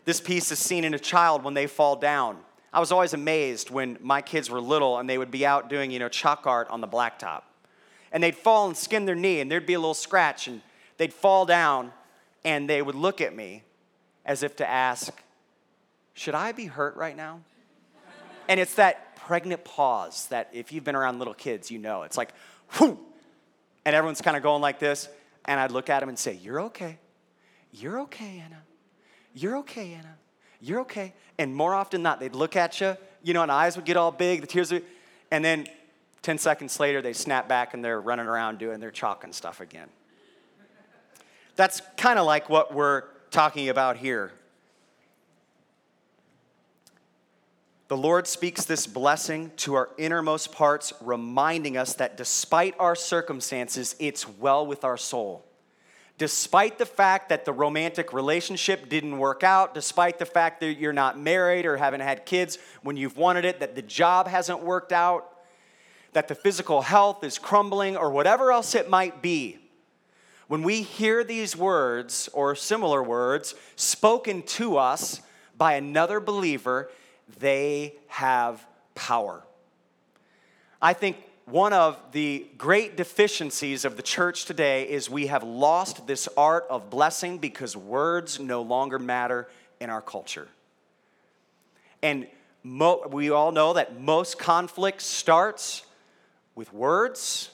[0.07, 2.39] This peace is seen in a child when they fall down.
[2.73, 5.91] I was always amazed when my kids were little and they would be out doing,
[5.91, 7.43] you know, chalk art on the blacktop.
[8.13, 10.63] and they'd fall and skin their knee, and there'd be a little scratch, and
[10.97, 11.93] they'd fall down,
[12.45, 13.65] and they would look at me
[14.25, 15.13] as if to ask,
[16.15, 17.41] Should I be hurt right now?
[18.49, 22.05] And it's that pregnant pause that if you've been around little kids, you know.
[22.05, 22.31] It's like,
[22.79, 22.99] whoo,
[23.85, 25.09] and everyone's kind of going like this.
[25.47, 26.99] And I'd look at them and say, You're okay.
[27.73, 28.63] You're okay, Anna.
[29.37, 30.17] You're okay, Anna.
[30.63, 31.13] You're okay.
[31.39, 33.99] And more often than not, they'd look at you, you know, and eyes would get
[33.99, 34.83] all big, the tears would,
[35.31, 35.67] and then
[36.23, 39.61] 10 seconds later, they snap back and they're running around doing their chalk and stuff
[39.61, 39.89] again.
[41.55, 44.33] That's kind of like what we're talking about here.
[47.89, 53.95] The Lord speaks this blessing to our innermost parts, reminding us that despite our circumstances,
[53.99, 55.46] it's well with our soul.
[56.19, 60.95] Despite the fact that the romantic relationship didn't work out, despite the fact that you're
[60.95, 64.93] not married or haven't had kids when you've wanted it, that the job hasn't worked
[64.93, 65.31] out,
[66.15, 69.59] that the physical health is crumbling, or whatever else it might be,
[70.49, 75.21] when we hear these words or similar words spoken to us
[75.59, 76.89] by another believer,
[77.41, 79.43] they have power.
[80.81, 86.07] I think one of the great deficiencies of the church today is we have lost
[86.07, 89.49] this art of blessing because words no longer matter
[89.81, 90.49] in our culture.
[92.03, 92.27] And
[92.63, 95.85] mo- we all know that most conflict starts
[96.55, 97.51] with words.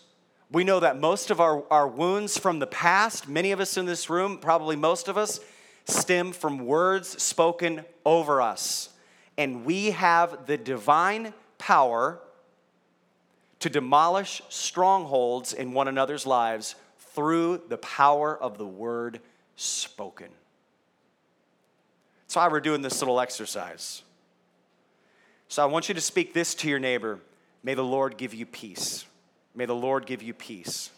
[0.50, 3.86] We know that most of our, our wounds from the past, many of us in
[3.86, 5.38] this room, probably most of us,
[5.84, 8.88] stem from words spoken over us
[9.36, 12.20] and we have the divine power
[13.62, 16.74] to demolish strongholds in one another's lives
[17.14, 19.20] through the power of the word
[19.54, 20.26] spoken.
[22.22, 24.02] That's why we're doing this little exercise.
[25.46, 27.20] So I want you to speak this to your neighbor
[27.62, 29.06] May the Lord give you peace.
[29.54, 30.90] May the Lord give you peace.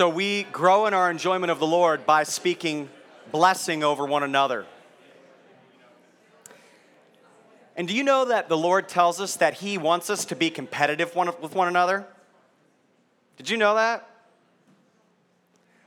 [0.00, 2.88] So we grow in our enjoyment of the Lord by speaking
[3.30, 4.64] blessing over one another.
[7.76, 10.48] And do you know that the Lord tells us that He wants us to be
[10.48, 12.06] competitive one, with one another?
[13.36, 14.08] Did you know that?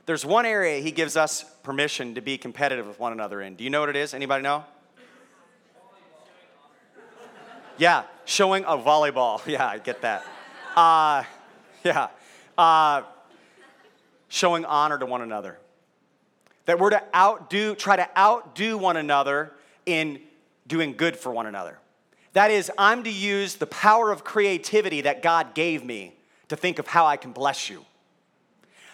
[0.06, 3.56] There's one area He gives us permission to be competitive with one another in.
[3.56, 4.14] Do you know what it is?
[4.14, 4.64] Anybody know?
[7.78, 9.44] Yeah, showing a volleyball.
[9.48, 10.24] Yeah, I get that.
[10.76, 11.24] Uh,
[11.82, 12.10] yeah.
[12.56, 13.02] Uh,
[14.34, 15.56] showing honor to one another.
[16.66, 19.52] That we're to outdo, try to outdo one another
[19.86, 20.20] in
[20.66, 21.78] doing good for one another.
[22.32, 26.16] That is, I'm to use the power of creativity that God gave me
[26.48, 27.84] to think of how I can bless you.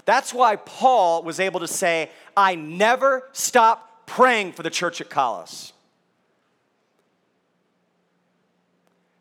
[0.05, 5.09] That's why Paul was able to say, I never stop praying for the church at
[5.09, 5.73] Colossus.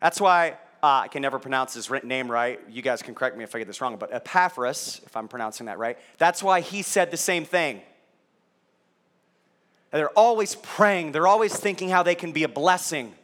[0.00, 2.60] That's why uh, I can never pronounce his name right.
[2.68, 5.66] You guys can correct me if I get this wrong, but Epaphras, if I'm pronouncing
[5.66, 7.82] that right, that's why he said the same thing.
[9.90, 13.14] They're always praying, they're always thinking how they can be a blessing.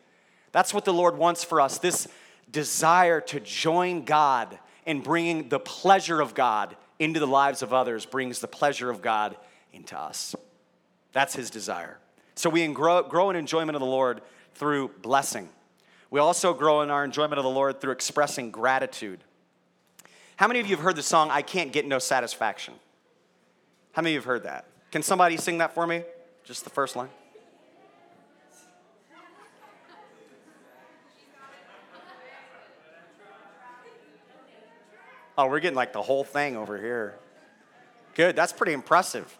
[0.53, 2.09] That's what the Lord wants for us this
[2.51, 8.07] desire to join God in bringing the pleasure of God into the lives of others,
[8.07, 9.37] brings the pleasure of God
[9.73, 10.35] into us.
[11.13, 11.99] That's his desire.
[12.35, 14.23] So we grow, grow in enjoyment of the Lord
[14.55, 15.49] through blessing.
[16.11, 19.21] We also grow in our enjoyment of the Lord through expressing gratitude.
[20.37, 22.75] How many of you have heard the song, I Can't Get No Satisfaction?
[23.93, 24.67] How many of you have heard that?
[24.93, 26.03] Can somebody sing that for me?
[26.45, 27.09] Just the first line.
[35.39, 37.15] Oh, we're getting like the whole thing over here.
[38.15, 39.37] Good, that's pretty impressive.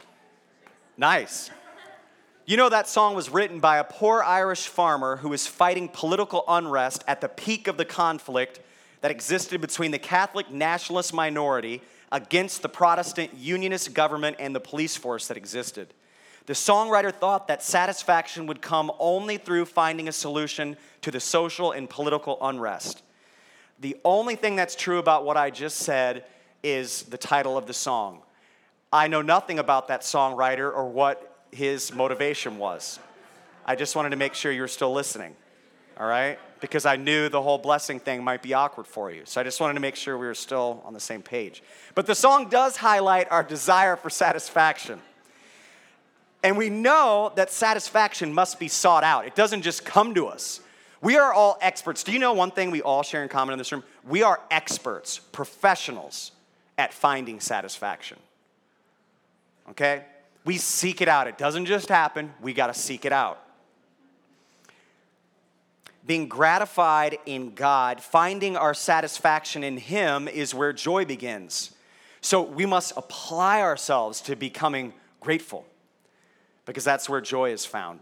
[0.99, 1.51] Nice.
[2.49, 6.45] You know, that song was written by a poor Irish farmer who was fighting political
[6.47, 8.61] unrest at the peak of the conflict
[9.01, 11.83] that existed between the Catholic nationalist minority
[12.13, 15.93] against the Protestant unionist government and the police force that existed.
[16.47, 21.73] The songwriter thought that satisfaction would come only through finding a solution to the social
[21.73, 23.03] and political unrest.
[23.81, 26.25] The only thing that's true about what I just said
[26.63, 28.23] is the title of the song.
[28.93, 32.99] I know nothing about that songwriter or what his motivation was.
[33.65, 35.35] I just wanted to make sure you're still listening,
[35.99, 36.39] all right?
[36.61, 39.23] Because I knew the whole blessing thing might be awkward for you.
[39.25, 41.63] So I just wanted to make sure we were still on the same page.
[41.95, 45.01] But the song does highlight our desire for satisfaction.
[46.43, 50.61] And we know that satisfaction must be sought out, it doesn't just come to us.
[51.03, 52.03] We are all experts.
[52.03, 53.85] Do you know one thing we all share in common in this room?
[54.09, 56.33] We are experts, professionals
[56.79, 58.19] at finding satisfaction.
[59.71, 60.05] Okay?
[60.47, 61.27] We seek it out.
[61.27, 63.43] It doesn't just happen, we got to seek it out.
[66.07, 71.73] Being gratified in God, finding our satisfaction in Him is where joy begins.
[72.21, 75.67] So we must apply ourselves to becoming grateful
[76.65, 78.01] because that's where joy is found.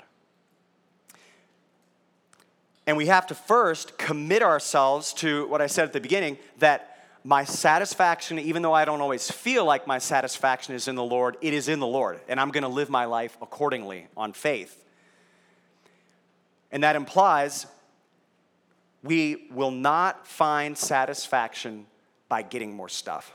[2.87, 6.94] And we have to first commit ourselves to what I said at the beginning that
[7.25, 11.39] my satisfaction, even though I don't always feel like my satisfaction is in the Lord,
[11.41, 12.21] it is in the Lord.
[12.29, 14.85] And I'm going to live my life accordingly on faith.
[16.71, 17.67] And that implies
[19.03, 21.87] we will not find satisfaction
[22.29, 23.33] by getting more stuff.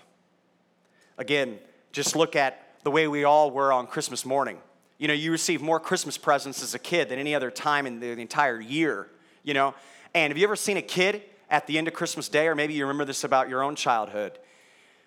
[1.17, 1.59] Again,
[1.91, 4.59] just look at the way we all were on Christmas morning.
[4.99, 7.99] You know, you receive more Christmas presents as a kid than any other time in
[7.99, 9.07] the entire year,
[9.43, 9.73] you know.
[10.13, 12.73] And have you ever seen a kid at the end of Christmas Day, or maybe
[12.73, 14.37] you remember this about your own childhood.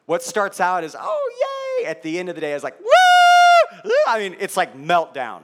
[0.06, 1.86] What starts out is, oh, yay.
[1.86, 3.90] At the end of the day, it's like, woo!
[4.06, 5.42] I mean, it's like meltdown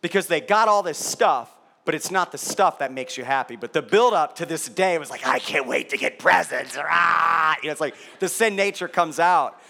[0.00, 1.52] because they got all this stuff,
[1.84, 3.56] but it's not the stuff that makes you happy.
[3.56, 6.76] But the build up to this day was like, I can't wait to get presents.
[6.78, 7.56] Ah!
[7.62, 9.60] You know, it's like the sin nature comes out.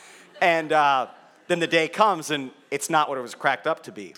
[0.40, 1.08] And uh,
[1.48, 4.14] then the day comes and it's not what it was cracked up to be.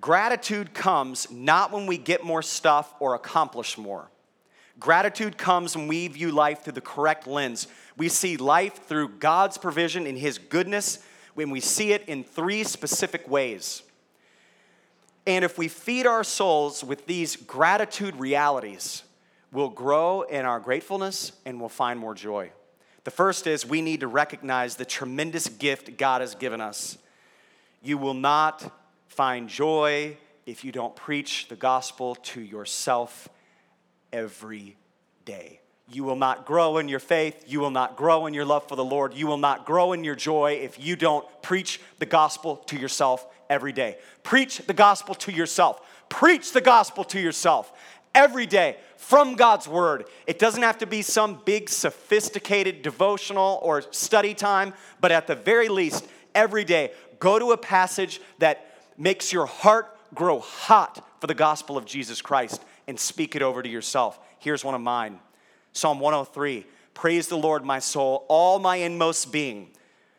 [0.00, 4.10] Gratitude comes not when we get more stuff or accomplish more.
[4.80, 7.68] Gratitude comes when we view life through the correct lens.
[7.96, 10.98] We see life through God's provision in His goodness,
[11.34, 13.82] when we see it in three specific ways.
[15.26, 19.02] And if we feed our souls with these gratitude realities,
[19.52, 22.50] we'll grow in our gratefulness and we'll find more joy.
[23.04, 26.98] The first is we need to recognize the tremendous gift God has given us.
[27.82, 28.70] You will not
[29.08, 33.28] find joy if you don't preach the gospel to yourself
[34.14, 34.76] every
[35.24, 35.60] day.
[35.90, 37.44] You will not grow in your faith.
[37.46, 39.12] You will not grow in your love for the Lord.
[39.12, 43.26] You will not grow in your joy if you don't preach the gospel to yourself
[43.50, 43.98] every day.
[44.22, 45.82] Preach the gospel to yourself.
[46.08, 47.72] Preach the gospel to yourself
[48.14, 50.04] every day from God's word.
[50.26, 55.34] It doesn't have to be some big, sophisticated devotional or study time, but at the
[55.34, 61.26] very least, every day, go to a passage that makes your heart grow hot for
[61.26, 64.18] the gospel of Jesus Christ and speak it over to yourself.
[64.38, 65.20] Here's one of mine
[65.72, 69.70] Psalm 103 Praise the Lord, my soul, all my inmost being.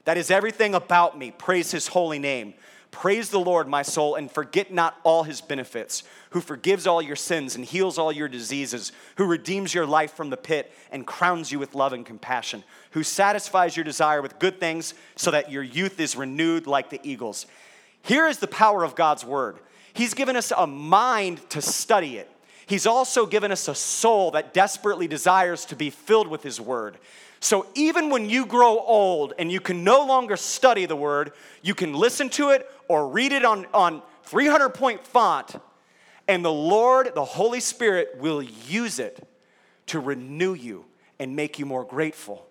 [0.03, 1.31] That is everything about me.
[1.31, 2.53] Praise his holy name.
[2.91, 7.17] Praise the Lord, my soul, and forget not all his benefits, who forgives all your
[7.17, 11.51] sins and heals all your diseases, who redeems your life from the pit and crowns
[11.51, 15.63] you with love and compassion, who satisfies your desire with good things so that your
[15.63, 17.47] youth is renewed like the eagles.
[18.01, 19.59] Here is the power of God's word.
[19.91, 22.31] He's given us a mind to study it.
[22.65, 26.97] He's also given us a soul that desperately desires to be filled with His Word.
[27.39, 31.75] So even when you grow old and you can no longer study the Word, you
[31.75, 35.55] can listen to it or read it on, on 300 point font,
[36.27, 39.27] and the Lord, the Holy Spirit, will use it
[39.87, 40.85] to renew you
[41.19, 42.47] and make you more grateful.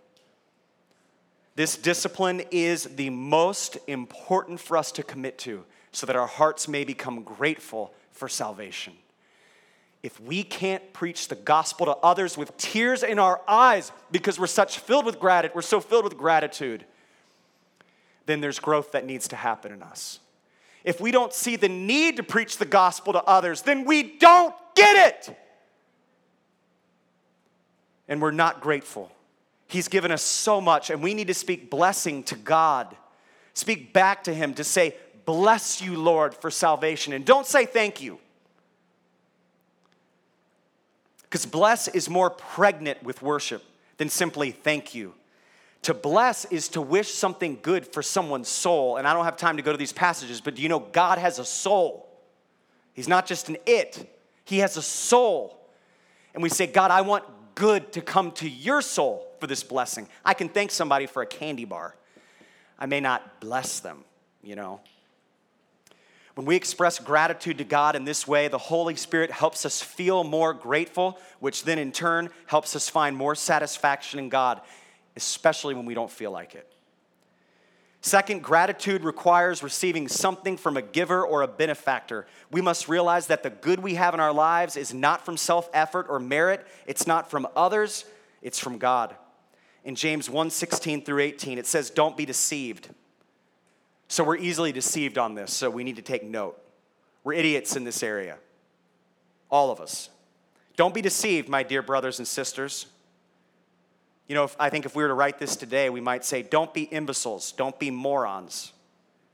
[1.56, 6.68] This discipline is the most important for us to commit to so that our hearts
[6.68, 8.94] may become grateful for salvation
[10.04, 14.46] if we can't preach the gospel to others with tears in our eyes because we're
[14.46, 16.84] such filled with gratitude, we're so filled with gratitude,
[18.26, 20.20] then there's growth that needs to happen in us.
[20.84, 24.54] If we don't see the need to preach the gospel to others, then we don't
[24.74, 25.38] get it.
[28.06, 29.10] And we're not grateful.
[29.68, 32.94] He's given us so much, and we need to speak blessing to God.
[33.54, 37.14] Speak back to Him to say, Bless you, Lord, for salvation.
[37.14, 38.18] And don't say thank you.
[41.34, 43.64] Because bless is more pregnant with worship
[43.96, 45.14] than simply thank you.
[45.82, 48.98] To bless is to wish something good for someone's soul.
[48.98, 51.18] And I don't have time to go to these passages, but do you know God
[51.18, 52.08] has a soul?
[52.92, 55.58] He's not just an it, He has a soul.
[56.34, 57.24] And we say, God, I want
[57.56, 60.06] good to come to your soul for this blessing.
[60.24, 61.96] I can thank somebody for a candy bar.
[62.78, 64.04] I may not bless them,
[64.40, 64.82] you know.
[66.34, 70.24] When we express gratitude to God in this way, the Holy Spirit helps us feel
[70.24, 74.60] more grateful, which then in turn helps us find more satisfaction in God,
[75.16, 76.68] especially when we don't feel like it.
[78.00, 82.26] Second, gratitude requires receiving something from a giver or a benefactor.
[82.50, 85.70] We must realize that the good we have in our lives is not from self
[85.72, 88.04] effort or merit, it's not from others,
[88.42, 89.14] it's from God.
[89.84, 92.90] In James 1 16 through 18, it says, Don't be deceived.
[94.08, 96.60] So we're easily deceived on this, so we need to take note.
[97.22, 98.36] We're idiots in this area.
[99.50, 100.10] All of us.
[100.76, 102.86] Don't be deceived, my dear brothers and sisters.
[104.28, 106.42] You know, if, I think if we were to write this today, we might say,
[106.42, 108.72] Don't be imbeciles, don't be morons.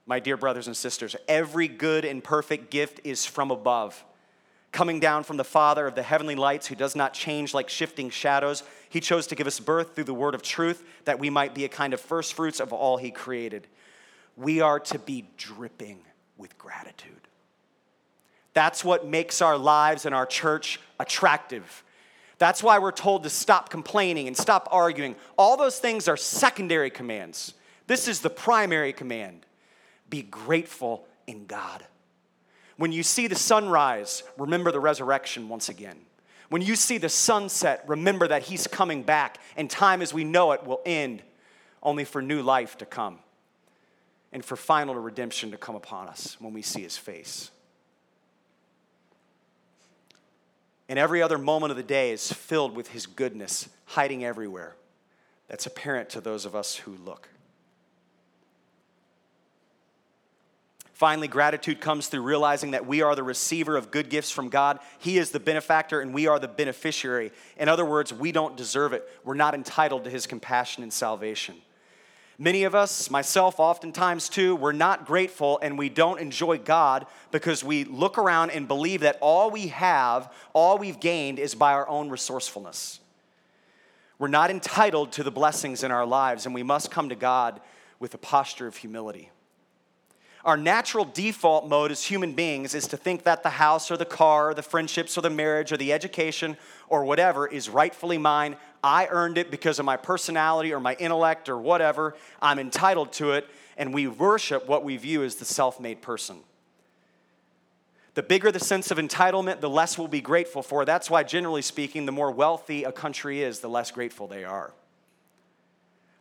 [0.07, 4.03] My dear brothers and sisters, every good and perfect gift is from above,
[4.73, 8.11] coming down from the Father of the heavenly lights, who does not change like shifting
[8.11, 8.65] shadows.
[8.89, 11.65] He chose to give us birth through the word of truth, that we might be
[11.65, 13.69] a kind of first fruits of all He created.
[14.37, 16.01] We are to be dripping
[16.37, 17.21] with gratitude.
[18.53, 21.85] That's what makes our lives and our church attractive.
[22.39, 25.15] That's why we're told to stop complaining and stop arguing.
[25.37, 27.55] All those things are secondary commands.
[27.87, 29.47] This is the primary command
[30.09, 31.85] be grateful in God.
[32.77, 35.99] When you see the sunrise, remember the resurrection once again.
[36.49, 40.51] When you see the sunset, remember that He's coming back, and time as we know
[40.51, 41.23] it will end,
[41.81, 43.21] only for new life to come
[44.33, 47.51] and for final redemption to come upon us when we see His face.
[50.89, 54.77] And every other moment of the day is filled with His goodness, hiding everywhere.
[55.49, 57.29] That's apparent to those of us who look.
[60.93, 64.79] Finally, gratitude comes through realizing that we are the receiver of good gifts from God.
[64.99, 67.33] He is the benefactor and we are the beneficiary.
[67.57, 69.09] In other words, we don't deserve it.
[69.25, 71.55] We're not entitled to His compassion and salvation.
[72.43, 77.63] Many of us, myself oftentimes too, we're not grateful and we don't enjoy God because
[77.63, 81.87] we look around and believe that all we have, all we've gained, is by our
[81.87, 83.01] own resourcefulness.
[84.19, 87.61] We're not entitled to the blessings in our lives, and we must come to God
[87.99, 89.31] with a posture of humility.
[90.45, 94.07] Our natural default mode as human beings is to think that the house or the
[94.07, 96.57] car or the friendships or the marriage or the education
[96.89, 98.57] or whatever is rightfully mine.
[98.83, 102.17] I earned it because of my personality or my intellect or whatever.
[102.41, 103.47] I'm entitled to it.
[103.77, 106.39] And we worship what we view as the self made person.
[108.15, 110.85] The bigger the sense of entitlement, the less we'll be grateful for.
[110.85, 114.73] That's why, generally speaking, the more wealthy a country is, the less grateful they are.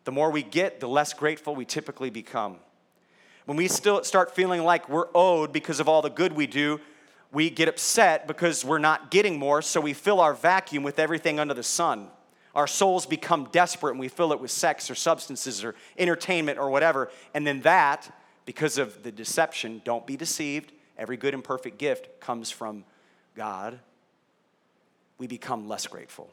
[0.04, 2.58] The more we get, the less grateful we typically become.
[3.50, 6.80] When we still start feeling like we're owed because of all the good we do,
[7.32, 11.40] we get upset because we're not getting more, so we fill our vacuum with everything
[11.40, 12.10] under the sun.
[12.54, 16.70] Our souls become desperate and we fill it with sex or substances or entertainment or
[16.70, 17.10] whatever.
[17.34, 22.20] And then that, because of the deception, don't be deceived, every good and perfect gift
[22.20, 22.86] comes from
[23.34, 23.80] God.
[25.18, 26.30] We become less grateful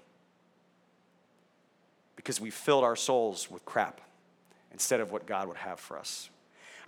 [2.14, 4.02] because we filled our souls with crap
[4.70, 6.28] instead of what God would have for us.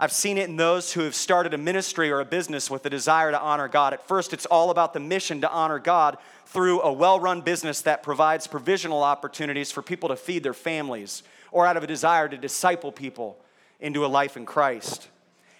[0.00, 2.90] I've seen it in those who have started a ministry or a business with a
[2.90, 3.92] desire to honor God.
[3.92, 7.80] At first, it's all about the mission to honor God through a well run business
[7.82, 12.28] that provides provisional opportunities for people to feed their families or out of a desire
[12.28, 13.38] to disciple people
[13.80, 15.08] into a life in Christ.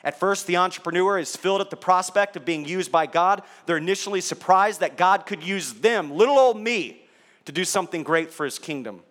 [0.05, 3.43] At first, the entrepreneur is filled at the prospect of being used by God.
[3.66, 7.03] They're initially surprised that God could use them, little old me,
[7.47, 9.03] to do something great for his kingdom.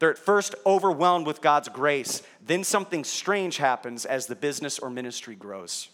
[0.00, 2.22] They're at first overwhelmed with God's grace.
[2.44, 5.90] Then something strange happens as the business or ministry grows.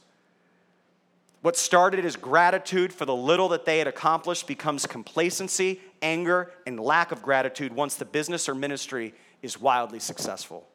[1.43, 6.79] What started as gratitude for the little that they had accomplished becomes complacency, anger, and
[6.79, 10.67] lack of gratitude once the business or ministry is wildly successful.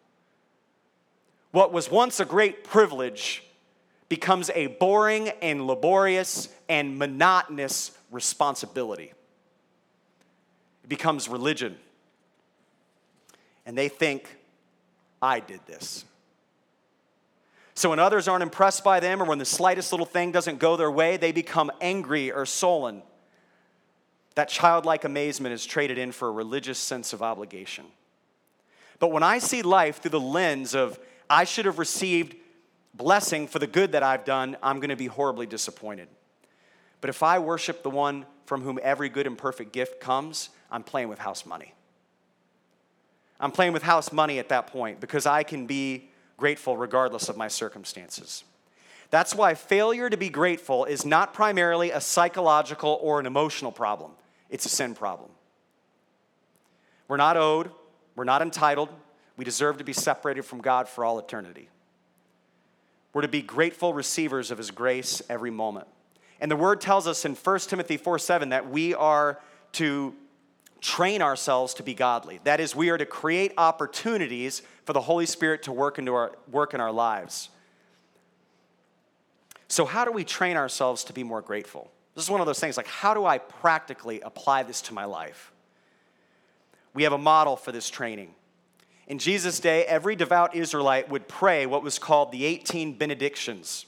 [1.51, 3.43] What was once a great privilege
[4.09, 9.13] becomes a boring and laborious and monotonous responsibility.
[10.83, 11.77] It becomes religion
[13.65, 14.27] and they think,
[15.21, 16.05] I did this.
[17.73, 20.75] So when others aren't impressed by them or when the slightest little thing doesn't go
[20.75, 23.01] their way, they become angry or sullen.
[24.35, 27.85] That childlike amazement is traded in for a religious sense of obligation.
[28.99, 30.99] But when I see life through the lens of,
[31.29, 32.35] I should have received
[32.93, 36.07] blessing for the good that I've done, I'm going to be horribly disappointed.
[36.99, 40.83] But if I worship the one from whom every good and perfect gift comes, I'm
[40.83, 41.73] playing with house money.
[43.41, 47.35] I'm playing with house money at that point because I can be grateful regardless of
[47.35, 48.43] my circumstances.
[49.09, 54.11] That's why failure to be grateful is not primarily a psychological or an emotional problem,
[54.49, 55.31] it's a sin problem.
[57.07, 57.71] We're not owed,
[58.15, 58.89] we're not entitled,
[59.35, 61.67] we deserve to be separated from God for all eternity.
[63.11, 65.87] We're to be grateful receivers of His grace every moment.
[66.39, 69.39] And the word tells us in 1 Timothy 4 7 that we are
[69.73, 70.15] to
[70.81, 72.39] train ourselves to be godly.
[72.43, 76.35] That is, we are to create opportunities for the Holy Spirit to work, into our,
[76.51, 77.49] work in our lives.
[79.67, 81.91] So, how do we train ourselves to be more grateful?
[82.15, 85.05] This is one of those things like, how do I practically apply this to my
[85.05, 85.53] life?
[86.93, 88.33] We have a model for this training.
[89.07, 93.85] In Jesus' day, every devout Israelite would pray what was called the 18 benedictions.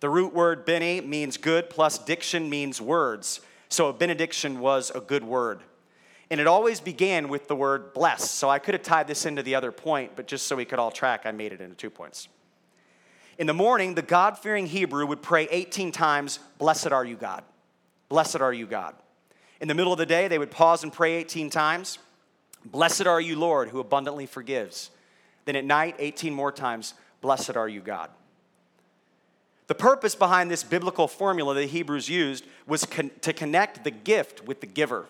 [0.00, 3.40] The root word bene means good, plus diction means words.
[3.68, 5.60] So a benediction was a good word.
[6.32, 8.30] And it always began with the word bless.
[8.30, 10.78] So I could have tied this into the other point, but just so we could
[10.78, 12.26] all track, I made it into two points.
[13.36, 17.44] In the morning, the God fearing Hebrew would pray 18 times, Blessed are you, God.
[18.08, 18.94] Blessed are you, God.
[19.60, 21.98] In the middle of the day, they would pause and pray 18 times,
[22.64, 24.90] Blessed are you, Lord, who abundantly forgives.
[25.44, 28.08] Then at night, 18 more times, Blessed are you, God.
[29.66, 34.46] The purpose behind this biblical formula the Hebrews used was con- to connect the gift
[34.46, 35.08] with the giver.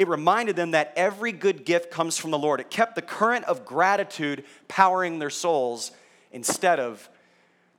[0.00, 2.58] It reminded them that every good gift comes from the Lord.
[2.58, 5.90] It kept the current of gratitude powering their souls
[6.32, 7.06] instead of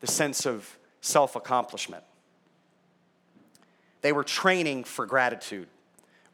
[0.02, 2.04] the sense of self accomplishment.
[4.02, 5.68] They were training for gratitude.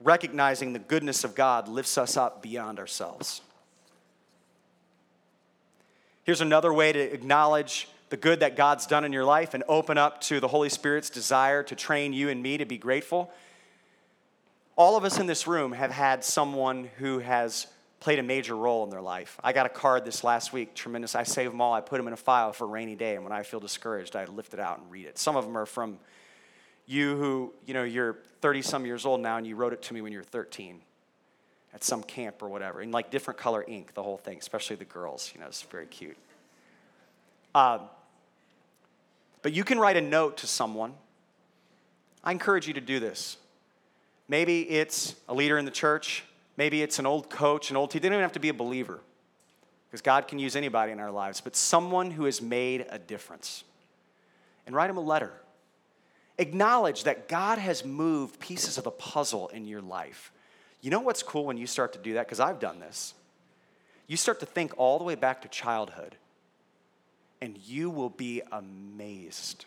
[0.02, 3.40] Recognizing the goodness of God lifts us up beyond ourselves.
[6.26, 9.98] Here's another way to acknowledge the good that God's done in your life and open
[9.98, 13.32] up to the Holy Spirit's desire to train you and me to be grateful.
[14.78, 17.68] All of us in this room have had someone who has
[18.00, 19.40] played a major role in their life.
[19.44, 21.16] I got a card this last week, tremendous.
[21.16, 21.74] I save them all.
[21.74, 24.16] I put them in a file for a rainy day, and when I feel discouraged,
[24.16, 25.18] I lift it out and read it.
[25.18, 25.98] Some of them are from
[26.86, 29.94] you who, you know, you're 30 some years old now and you wrote it to
[29.94, 30.80] me when you were 13
[31.74, 34.86] at some camp or whatever, in like different color ink, the whole thing, especially the
[34.86, 36.18] girls, you know, it's very cute.
[37.54, 37.80] Uh,
[39.42, 40.94] but you can write a note to someone.
[42.24, 43.38] I encourage you to do this.
[44.28, 46.24] Maybe it's a leader in the church,
[46.58, 48.04] maybe it's an old coach, an old teacher.
[48.04, 49.00] They don't even have to be a believer
[49.90, 53.64] because God can use anybody in our lives, but someone who has made a difference.
[54.66, 55.32] And write them a letter
[56.40, 60.32] Acknowledge that God has moved pieces of the puzzle in your life.
[60.82, 62.28] You know what's cool when you start to do that?
[62.28, 63.16] Because I've done this.
[64.06, 66.16] You start to think all the way back to childhood,
[67.42, 69.66] and you will be amazed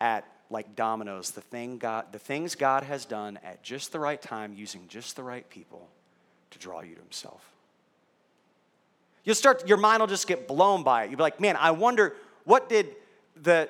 [0.00, 4.20] at like dominoes, the thing God, the things God has done at just the right
[4.20, 5.88] time, using just the right people
[6.50, 7.42] to draw you to Himself.
[9.24, 11.10] You'll start, your mind will just get blown by it.
[11.10, 12.94] You'll be like, man, I wonder what did
[13.42, 13.68] the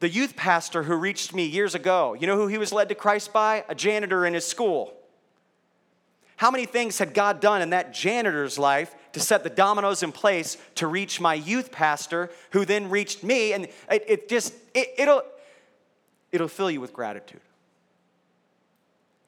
[0.00, 2.94] the youth pastor who reached me years ago, you know who he was led to
[2.94, 3.64] Christ by?
[3.68, 4.92] A janitor in his school.
[6.36, 10.12] How many things had God done in that janitor's life to set the dominoes in
[10.12, 13.54] place to reach my youth pastor, who then reached me?
[13.54, 15.22] And it, it just, it, it'll,
[16.36, 17.40] it'll fill you with gratitude.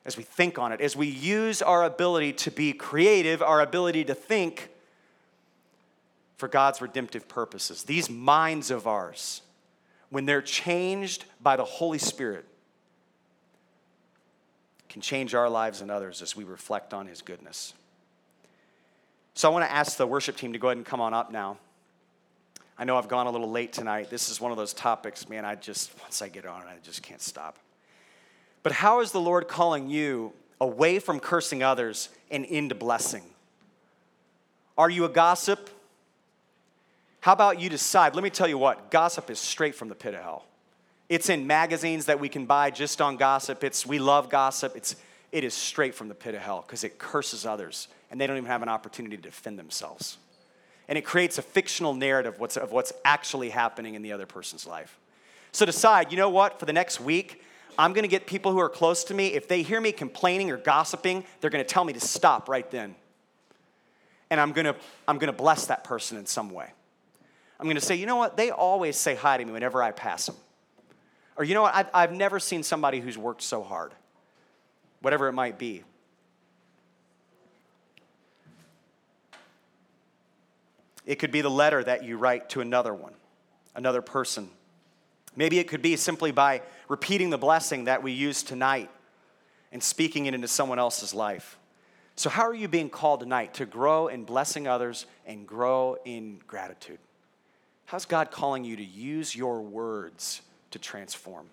[0.05, 4.05] As we think on it, as we use our ability to be creative, our ability
[4.05, 4.71] to think
[6.37, 9.43] for God's redemptive purposes, these minds of ours
[10.11, 12.47] when they're changed by the Holy Spirit,
[14.89, 17.75] can change our lives and others as we reflect on His goodness.
[19.35, 21.31] So I want to ask the worship team to go ahead and come on up
[21.31, 21.59] now.
[22.79, 24.09] I know I've gone a little late tonight.
[24.09, 27.03] This is one of those topics, man, I just, once I get on I just
[27.03, 27.59] can't stop.
[28.63, 33.23] But how is the Lord calling you away from cursing others and into blessing?
[34.77, 35.71] Are you a gossip?
[37.21, 38.15] How about you decide?
[38.15, 40.45] Let me tell you what gossip is straight from the pit of hell.
[41.09, 43.65] It's in magazines that we can buy just on gossip.
[43.65, 44.77] It's we love gossip.
[44.77, 44.95] It's
[45.33, 48.37] it is straight from the pit of hell because it curses others and they don't
[48.37, 50.19] even have an opportunity to defend themselves.
[50.89, 54.99] And it creates a fictional narrative of what's, actually happening in the other person's life.
[55.53, 57.43] So decide, you know what, for the next week,
[57.79, 59.29] I'm gonna get people who are close to me.
[59.29, 62.95] If they hear me complaining or gossiping, they're gonna tell me to stop right then.
[64.31, 64.75] And I'm gonna,
[65.07, 66.73] I'm gonna bless that person in some way.
[67.61, 68.37] I'm to say, you know what?
[68.37, 70.37] They always say hi to me whenever I pass them.
[71.37, 71.75] Or you know what?
[71.75, 73.93] I've, I've never seen somebody who's worked so hard,
[75.03, 75.83] whatever it might be.
[81.09, 83.15] It could be the letter that you write to another one,
[83.75, 84.51] another person.
[85.35, 88.91] Maybe it could be simply by repeating the blessing that we use tonight
[89.73, 91.59] and speaking it into someone else's life.
[92.15, 96.41] So, how are you being called tonight to grow in blessing others and grow in
[96.47, 96.99] gratitude?
[97.87, 100.43] How's God calling you to use your words
[100.73, 101.47] to transform?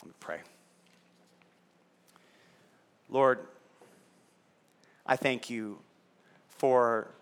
[0.00, 0.40] Let me pray.
[3.08, 3.38] Lord,
[5.06, 5.78] I thank you
[6.48, 7.12] for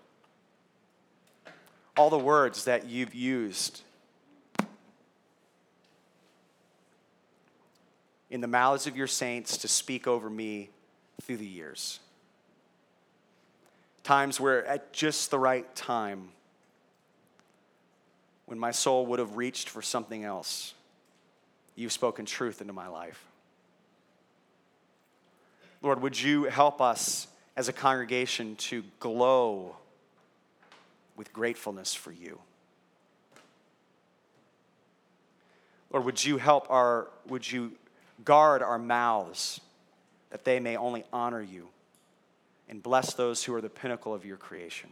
[2.01, 3.83] all the words that you've used
[8.31, 10.71] in the mouths of your saints to speak over me
[11.21, 12.01] through the years.
[14.03, 16.31] Times where, at just the right time,
[18.47, 20.73] when my soul would have reached for something else,
[21.77, 23.23] you've spoken truth into my life.
[25.83, 27.27] Lord, would you help us
[27.59, 29.77] as a congregation to glow
[31.21, 32.41] with gratefulness for you?
[35.93, 37.73] Lord, would you help our, would you
[38.25, 39.61] Guard our mouths
[40.31, 41.69] that they may only honor you.
[42.69, 44.91] And bless those who are the pinnacle of your creation.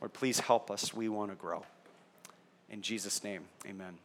[0.00, 0.92] Lord, please help us.
[0.92, 1.64] We want to grow.
[2.68, 3.98] In Jesus' name, amen.